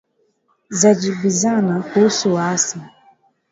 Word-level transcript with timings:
Zajibizana 0.79 1.75
kuhusu 1.89 2.29
waasi 2.35 2.77